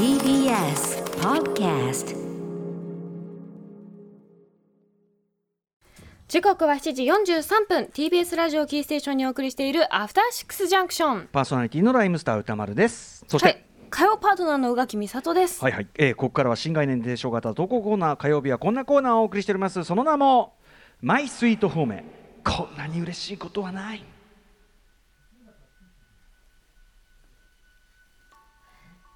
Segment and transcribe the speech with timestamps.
[0.00, 2.16] TBS Podcast
[6.26, 11.28] 時刻は7時43分 TBS ラジオキーステーションにお送りしているアフターシックスジャンクション。
[11.30, 13.26] パーソナリティのライムスター歌丸です。
[13.28, 13.64] そして、はい。
[13.90, 19.84] 火曜パートナーの宇垣美里です、はいはい、えー、ここからは新概念提唱型投稿コーナー火曜日はこんなコーナーをお送りしております。
[19.84, 20.54] その名も
[21.02, 22.02] マイスイートホーム
[22.42, 24.02] こんなに嬉しいことはない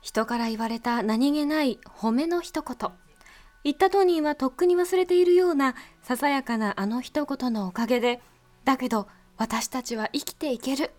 [0.05, 2.91] 人から言われた何気ない褒めの一言。
[3.65, 8.21] 言った当人はとっくに忘れているようなささやかなあの一言のおかげで
[8.67, 10.91] だけど私たちは生きていける。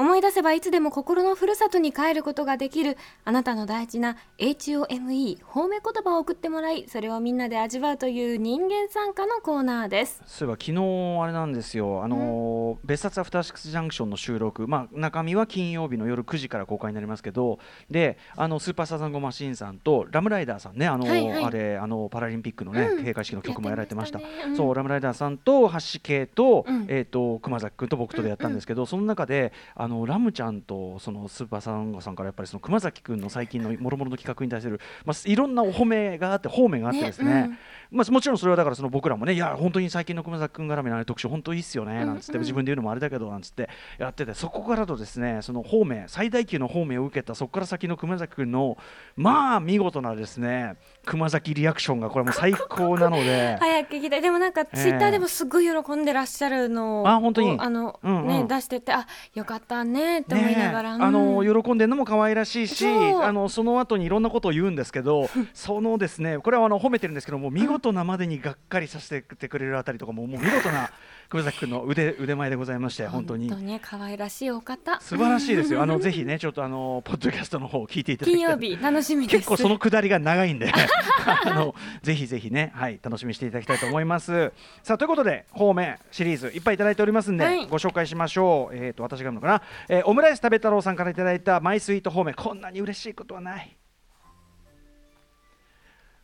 [0.00, 2.96] 思い出せばいつでも心のふるさとに帰ることができる
[3.26, 10.22] あなたの大事な HOME 褒め言葉を送ってもらいそれをみんなで味わうという人間参加のコーナーです。
[10.24, 12.02] そういえば昨日あれなんですよ。
[12.02, 14.66] あのー別冊アフターシックスジャンクションの収録。
[14.66, 17.58] まあ中身は金曜日の夜9時から公開になりますけど
[17.90, 21.44] であのスーパーサザンゴマシンさんとラムライダーさんねあのーはいはい。
[21.44, 22.96] あれあのパラリンピックのね、うん。
[22.98, 24.18] 閉会式の曲もやられてました。
[24.18, 24.24] ね。
[24.46, 24.56] うん。
[24.56, 26.86] そうラムライダーさんと橋系と,、うん。
[26.88, 37.34] えっ、と熊崎君と僕とでやったんですけど、その中であのラムちゃんとそのスーパーサザンゴさんからやっぱりその熊崎君の最近のもろもろの企画に対するまあいろんなお褒めがあって褒めがあってですね。
[37.34, 37.58] ねうん
[37.92, 42.36] まあ、もちろんそれはだからその僕らもねいや本当に最近の熊崎君絡みの特集本当いいっすよねなんつってうん。
[42.36, 43.68] うん自分で言うのもあれだけどなんつって。
[43.98, 48.78] やっててそこからとですねその方面最大級の方面を受けたそこから先の熊崎君の
[49.16, 53.56] まあ見事なですね熊崎リアクションがこれもう最高なので。
[53.58, 54.22] 早く聞きたい。
[54.22, 57.56] でもなんかツイッターでもすごい喜んでらっしゃるのをあ本当に？
[57.58, 58.28] あの、うんうん。
[58.28, 61.62] ね出しててあよかったねって思いながら、あのうん。
[61.62, 70.90] 喜んでるのも可愛らしいしあのその後にいろんなことを言うんですけど そのですねこれはあの褒めてるんですけども見事なまでにがっかりさせてくれるあたりとかももう見事な
[71.30, 73.78] 熊崎君の腕腕前でございまして本当に本当に。
[73.78, 75.00] 可愛らしいお方。
[75.00, 75.80] 素晴らしいですよ。
[75.80, 78.58] あのぜひねちょっとあのポッドキャストの方を聞いていただきたい。
[78.58, 79.36] 金曜日楽しみです。
[79.36, 80.72] 結構そのくだりが長いんで。
[80.74, 84.52] あのぜひぜひね、はい、楽しみにしていただきたいと思います。
[84.82, 87.66] さあということで方面シリーズいっぱいいただいておりますんで、はい。
[87.68, 88.74] ご紹介しましょう。
[88.74, 92.34] えっ、と私が読むのかな、えーオムライス食べ太郎さんからいただいたマイスイート方面。
[92.34, 93.76] こんなに嬉しいことはない。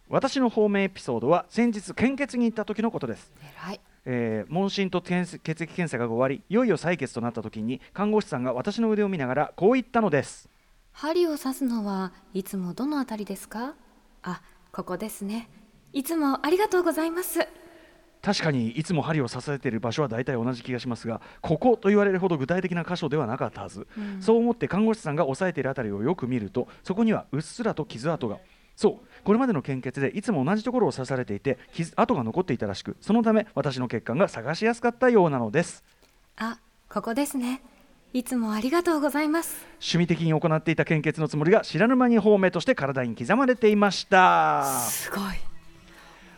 [0.08, 3.32] 私の方面エピソードは先日献血に行った時のことです。
[4.06, 10.48] えー問診と血血液検査が終わりいよいよ採血となった時に看護師さんが私の腕を見ながらこう言ったのです。
[10.92, 13.74] 針を刺すのはいつもどのあたりですか？
[14.22, 14.40] あ
[14.72, 15.50] ここですね。
[15.92, 17.46] いつもありがとうございます。
[18.22, 24.20] 確かにいつも針を刺されている場所は大体同じ気がしますがここと言われるほど具体的な箇所ではなかったはず、うん。
[24.20, 28.38] そう思って看護師さんが押さえているあたりをよく見るとそこにはうっすらと傷跡が
[28.76, 29.24] そう。
[29.24, 35.82] これまでの献血でいつも同じところを刺されていて傷跡が残っていたらしくそのため私の血管が探しやすかったようなのです。
[36.36, 37.62] あここですね。
[38.12, 39.66] いつもありがとうございます。
[39.74, 44.64] 趣味的に行っていた献血のつもりが知らぬ間に方面として体に刻まれていました。
[44.88, 45.22] すごい。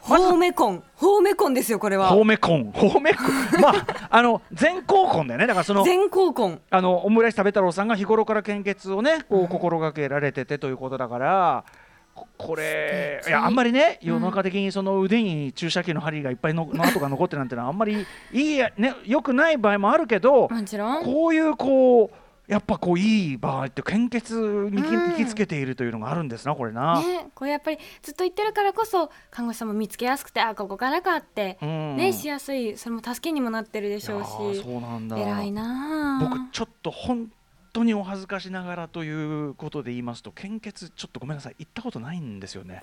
[0.00, 0.82] ホーメコン。
[0.96, 2.08] ホーメコンですよこれは。
[2.08, 2.72] 方面コン。
[2.72, 3.60] 方面コン。
[3.60, 5.46] まああの全校コンだよね。
[5.46, 6.60] だからその全校コン。
[6.70, 11.64] あのオムライス食べ太郎さんが日頃から献血をねこう心がけられててということだから。
[11.68, 11.72] こ
[12.36, 21.04] これいやあんまりねうん世の中的にその腕に注射器の針がいっぱいの の跡が残ってるなんてのはあんまりいいやね良くない場合もあるけどもちろん。
[21.04, 26.98] こういうこうやっぱこういい場合って献血に行きつけているというのがあるんですなこれな。
[26.98, 31.96] ね、これやっぱりずっと言ってるからこそ看護師さんも見つけやすくてあここからかって、うん。
[31.96, 34.62] ねしやすいそれも助けにもなってるでしょうし。
[34.62, 35.18] そうなんだ。
[35.18, 37.30] 偉いなあ僕ちょっと本
[37.72, 42.82] 当にお恥ずかしながらということで言いますと献血ちょっとごめんなさい行ったことないんですよね。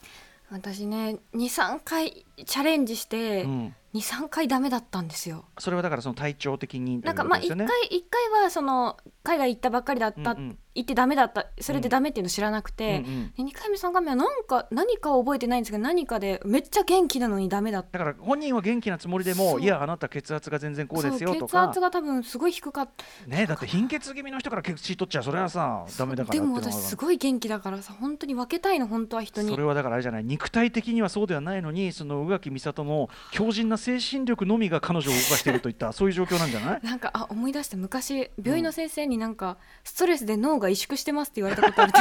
[0.52, 5.46] 私ね23回チャレンジして、うん23回ダメだったんですよ。
[5.58, 7.88] それはだからその体調的にというんなかまあ1ことですよ回ね。
[7.92, 10.58] 一回はその海外行ったばっかりだった、うんうん。
[10.76, 13.32] 行ってダメだったそれでダメっていうの知らなくて、うんうん。
[13.32, 17.98] で2回目3回目はなんか何か覚えてないんですけど何かでめっちゃ元気なのにダメだった。
[17.98, 21.68] だから本人は元気なつもりでもいやあなた血圧が全然こうですよとか。
[21.68, 23.06] 血圧が多分すごい低かった。
[23.28, 29.50] ねだって貧血気味の人から血糖取っちゃそれはさダメだからでも私すごい元気だからさ本当に分けたいの本当は人に。
[29.50, 36.80] それはだからあれじゃない肉体的にはそうではないのにその宇垣美里の強靭な精神力のみが彼女を動かしているといった そういう状況なんじゃない？
[36.84, 42.00] なんかあ思い出して昔病院の先生になんか、ストレスで脳が萎縮してますって言われたことあるって。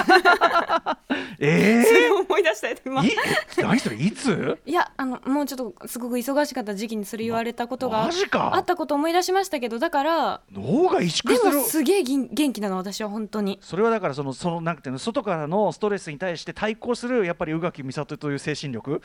[1.47, 1.83] え
[2.27, 3.13] そしたよ今ー、い
[3.59, 4.59] 何それいつ？
[4.65, 11.59] いやあのもうちょっとすごく忙しかった時期にそれ言われたことがあったこと思い出しましたけどだから脳が萎縮でする。
[11.59, 13.59] もすげえ元元気なの私は本当に。
[13.61, 19.03] それはだからそのそのなんていうの外からのストレスに対して対抗するやっぱり宇垣美里という精神力？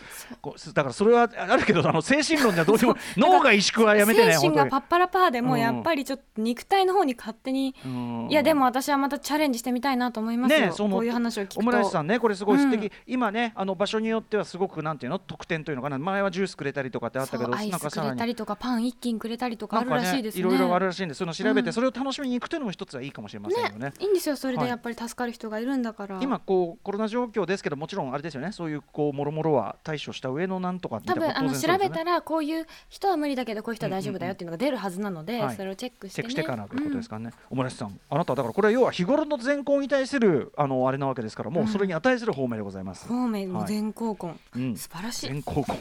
[0.74, 5.60] だからそれはあるけどあの精神論じゃどうしても脳が萎縮はやめてね精神が本パッパラパーでもうん。
[5.60, 8.28] やっぱりちょっと肉体の方に勝手に、うん。
[8.30, 11.60] いやでも私はまたチャレンジしてみたいなと思いますよ、ねそう思こういう話を聞くと。
[11.60, 12.92] オムライスさんねこれすごい素敵、うん。
[13.08, 20.42] 今ねあの場所によってはすごくなんていうの特典というのかな前はジュースくれたりとかってあったけどなんかさらにスくれたりとかパン一斤くれたりとかあるらねしいですね。
[20.42, 23.94] いろいろあるらしいんでそういうの調べて、うんそれを楽しみに行くというのも一つはいいかもしれませんよね。
[24.00, 24.36] いいんですよ。
[24.36, 28.52] それはいでやっぱり助かる人がいるんだから、今こうコロナ状況ですけどもちろんあれですよね。
[28.52, 35.56] そういうこうもろもろは対処した上のなんとか多分あの調べたらこういう人は無理だけどこういう人は大丈夫だよっていうのが出るはずなので、はい。
[35.56, 44.76] それをチェックしチェッて、ね、クしてからということですからね、オムライスさんあなたはだからこれは要は日頃の善行に対するあのあれなわけですからもうそれに値する方面でございます、方面の全校根、うん。
[44.76, 45.28] 素晴らしい。
[45.28, 45.76] 全高校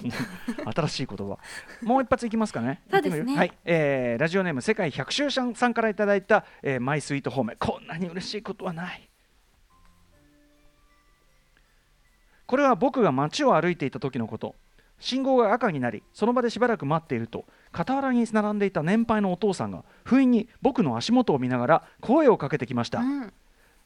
[0.74, 1.38] 新しい言葉。
[1.82, 2.82] もう一発いきますかね。
[2.90, 3.36] そうですね。
[3.36, 9.08] はい、えーラジオネーム世界百秋さんさんからいただいた、えーマイスイートホームこんなに嬉しいことはない。
[12.46, 14.54] これは僕が街を歩いていた時のこと。
[15.00, 23.32] 信号が赤になりその場でしばらく待っていると傍らに並んでいた年配のお父さんが不意に僕の足元を見ながら声をかけてきました、うん。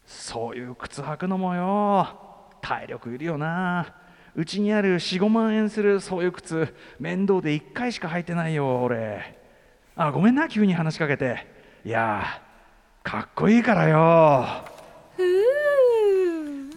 [0.06, 2.31] そういう靴履くのもよ
[2.62, 3.94] 体力いるよな。
[4.34, 9.38] うちにある45万円するそういう靴面倒で1回しか履いてないよ俺。
[9.94, 11.46] あごめんな急に話しかけて。
[11.84, 12.40] いや
[13.02, 14.46] かっこいいからよ。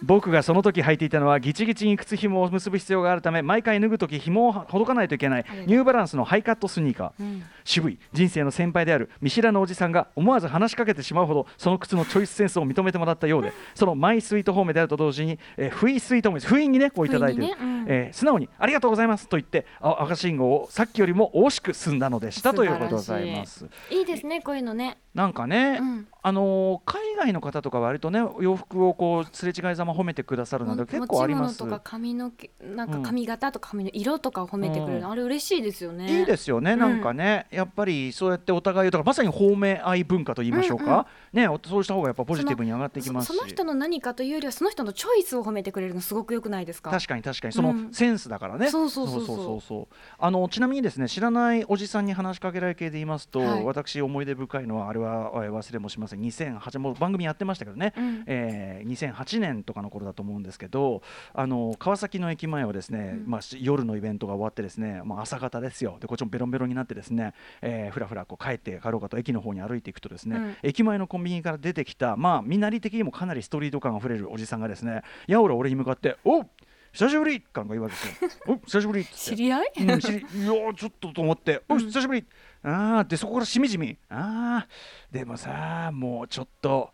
[0.02, 7.22] 僕がその時履いていたのはギチギチに靴紐を結ぶ必要があるため毎回脱ぐ時紐をほどかないといけないニューバランスのハイカットスニーカー。
[7.22, 17.84] うん渋い人生の先輩である見知らぬおじさんが思わず話しかけてしまうほどその靴のチョイスセンスを認めてもらったようでそのマイスイートホームであると同時に、えー不意スイートホーム不意にねこういただいてねうん。
[17.88, 23.66] えー素直にありがとうございますと言ってあ赤信号をさっきよりも惜しく進んだのでしたということでございます。
[23.90, 24.98] いいですねこういうのね。
[25.14, 26.06] なんかね、うん。
[26.22, 31.58] あのー海外の方とか割とね洋服をこうすれ違いざま褒めてくださるなど結構あります。
[31.58, 33.02] とか髪の毛なんかうん。
[33.02, 35.12] 髪型とか髪の色とかを褒めてくれるの、うん。
[35.12, 36.20] あれ嬉しいですよね。
[36.20, 43.28] いいですよね、うんなんかね、やっぱりそうやってお互いだからまさに褒め合い文化と言いましょうか、ね、おそうした方がやっぱポジティブに上がっていきますし。
[43.28, 46.90] そその人の何かというよりはその人のチョイスを褒めてくれるのすごく良くないですか？
[46.90, 47.52] 確かに確かに。
[47.52, 47.92] そのうん。
[47.92, 49.36] センスだからね、そうそうそうそう。
[49.36, 53.64] そうそうあのちなみにですね知らないおじさんに話しかけられ系で言いますと、はい。
[53.64, 58.24] 私思い出深いのはあれはえー忘れもしません2008もう番組やってましたけどね、うん。
[58.26, 61.02] えー2008年とかの頃だと思うんですけど
[61.34, 63.30] あの川崎の駅前をですね、うん。
[63.30, 65.98] まあ、し夜のイベントが終わってですね、まあ、朝方ですよ。
[66.00, 70.56] でこっちもベロンベロンになってですね、えー、ふらふらこう帰って帰ろうかと駅の方に歩いていくとですね、うん。
[70.62, 76.48] 駅前のコンビニから出てきたまあ身なり的にもかなりストリート感あふれるおじさんがですねやおら俺に向かって「おっ
[76.92, 78.00] 久しぶり!」かなんか言うわけで
[78.30, 79.12] すよ「お久しぶり!」って。
[79.14, 82.24] 知り合い、うん、知りいやーちょっとと思って「お久しぶり!」
[82.64, 84.68] ああでそこからしみじみ「ああ
[85.10, 86.90] でもさもうちょっと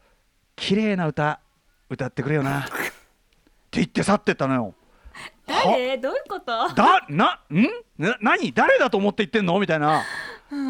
[0.57, 1.41] 綺麗な歌
[1.89, 2.71] 歌ってくれよな」って
[3.73, 4.75] 言って去ってったのよ。
[5.47, 5.99] 誰？
[5.99, 6.69] どういうこと？
[6.75, 7.63] だなん？
[7.99, 8.53] な何？
[8.53, 9.59] 誰だと思って言ってんの？
[9.59, 10.03] みたいな。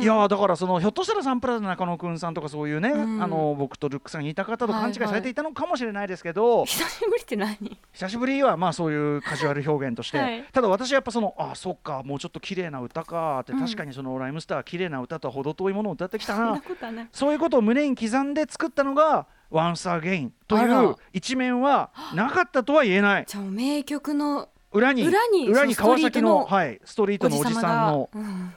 [0.00, 3.22] いやーだからそのひょっとしたらサンプラザ中野くんさんとかそういうね、うん。
[3.22, 4.98] あの僕とルックさんに似た方と勘違いはい。
[5.00, 7.78] はいされていたのかもしれないですけど、久しぶりって何？
[7.92, 10.44] 久しぶりはまあそういうカジュアル表現として、はい。
[10.52, 13.60] ただ私はやっぱそのあそっかもうちょっと綺麗な歌かって、うん。
[13.60, 16.62] 確かにそのライムスターは綺麗な歌とは程遠いものを歌ってきたな。
[17.12, 23.24] そういうことを胸に刻んで作ったのが「Once Again」という一面はなかったとは言えない。
[23.26, 28.54] じゃあ名曲の裏に裏に川崎のストリートのはい、ストリートのおじさんのうん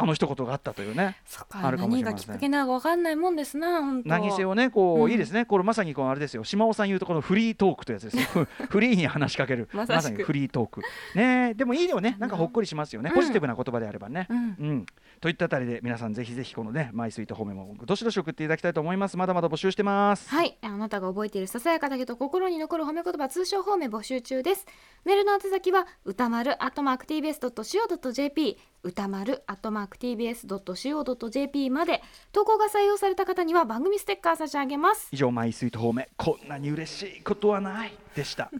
[0.00, 1.16] あの一言があったというね。
[1.40, 2.14] あかるかもしれません。
[2.14, 4.08] 何がきっかけなのか分かんないもんですな本当。
[4.08, 5.44] 何にせよねこう、うんいいですね。
[5.44, 6.44] これまさにこのあれですよ。
[6.44, 8.46] 島尾さん言うとこのフリートークというやつですよ。
[8.70, 9.68] フリーに話しかける。
[9.72, 10.82] まさにフリートーク。
[11.16, 11.54] ね。
[11.54, 12.16] でもいいよね。
[12.20, 13.16] なんかほっこりしますよね、うん。
[13.16, 14.38] ポジティブな言葉であればね、うん。
[14.38, 14.40] う
[14.72, 14.86] ん、
[15.20, 19.16] といったあたりで皆さんぜひぜひこのねマイスイート方面もどしどし送っていただきたいと思います。
[19.16, 20.30] まだまだ募集してます。
[20.30, 20.56] はい。
[20.62, 24.66] あなたが覚えているささやかだけど心に残る褒め言葉通称褒め募集中です。
[25.04, 38.50] メールの宛先は歌丸アットマーク TBS.CO.JP 歌丸アットマーク TBS.CO.JP まで投稿が採用された方には番組ステッカー差し上げます以上マイスイート方面こんなに嬉しいことはないでした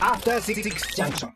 [0.00, 0.62] After Six
[0.96, 1.30] Junction.